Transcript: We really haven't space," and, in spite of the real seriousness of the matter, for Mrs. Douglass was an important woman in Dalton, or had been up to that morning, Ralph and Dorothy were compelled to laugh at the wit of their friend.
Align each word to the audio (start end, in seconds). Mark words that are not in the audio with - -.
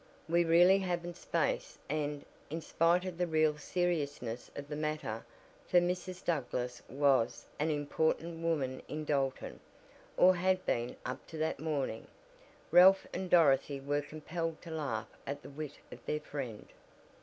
We 0.27 0.43
really 0.43 0.79
haven't 0.79 1.15
space," 1.15 1.77
and, 1.87 2.25
in 2.49 2.59
spite 2.61 3.05
of 3.05 3.19
the 3.19 3.27
real 3.27 3.59
seriousness 3.59 4.49
of 4.55 4.67
the 4.67 4.75
matter, 4.75 5.23
for 5.67 5.79
Mrs. 5.79 6.25
Douglass 6.25 6.81
was 6.89 7.45
an 7.59 7.69
important 7.69 8.41
woman 8.43 8.81
in 8.87 9.05
Dalton, 9.05 9.59
or 10.17 10.33
had 10.37 10.65
been 10.65 10.95
up 11.05 11.27
to 11.27 11.37
that 11.37 11.59
morning, 11.59 12.07
Ralph 12.71 13.05
and 13.13 13.29
Dorothy 13.29 13.79
were 13.79 14.01
compelled 14.01 14.59
to 14.63 14.71
laugh 14.71 15.15
at 15.27 15.43
the 15.43 15.51
wit 15.51 15.77
of 15.91 16.03
their 16.07 16.21
friend. 16.21 16.65